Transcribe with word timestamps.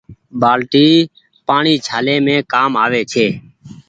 بآلٽي 0.41 0.87
پآڻيٚ 1.47 1.83
ڇآليم 1.87 2.25
ڪآم 2.53 2.71
آوي 2.83 3.01
ڇي۔ 3.11 3.25